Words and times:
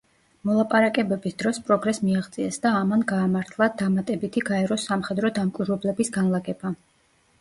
მოლაპარაკებების 0.49 1.35
დროს 1.41 1.59
პროგრესს 1.67 2.01
მიაღწიეს 2.07 2.57
და 2.65 2.71
ამან 2.79 3.03
გაამართლა 3.13 3.69
დამატებითი 3.83 4.45
გაეროს 4.51 4.89
სამხედრო 4.93 5.33
დამკვირვებლების 5.41 6.15
განლაგება. 6.17 6.75